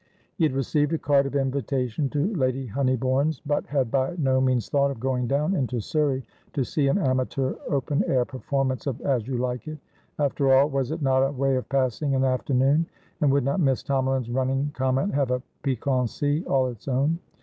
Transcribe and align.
He 0.35 0.45
had 0.45 0.53
received 0.53 0.93
a 0.93 0.97
card 0.97 1.27
of 1.27 1.35
invitation 1.35 2.09
to 2.09 2.33
Lady 2.33 2.65
Honeybourne's, 2.65 3.39
but 3.45 3.67
had 3.67 3.91
by 3.91 4.15
no 4.17 4.41
means 4.41 4.67
thought 4.67 4.89
of 4.89 4.99
going 4.99 5.27
down 5.27 5.53
into 5.55 5.79
Surrey 5.79 6.23
to 6.53 6.63
see 6.65 6.87
an 6.87 6.97
amateur 6.97 7.53
open 7.69 8.03
air 8.07 8.25
performance 8.25 8.87
of 8.87 8.99
"As 9.01 9.27
You 9.27 9.37
Like 9.37 9.67
It." 9.67 9.77
After 10.17 10.51
all, 10.51 10.67
was 10.71 10.89
it 10.89 11.03
not 11.03 11.21
a 11.21 11.31
way 11.31 11.55
of 11.55 11.69
passing 11.69 12.15
an 12.15 12.23
afternoon? 12.23 12.87
And 13.21 13.31
would 13.31 13.43
not 13.43 13.59
Miss 13.59 13.83
Tomalin's 13.83 14.31
running 14.31 14.71
comment 14.73 15.13
have 15.13 15.29
a 15.29 15.43
piquancy 15.61 16.43
all 16.47 16.65
its 16.65 16.87
own? 16.87 17.19